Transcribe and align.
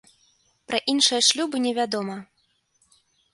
Пра 0.71 0.79
іншыя 0.93 1.19
шлюбы 1.27 1.57
не 1.67 1.73
вядома. 1.79 2.17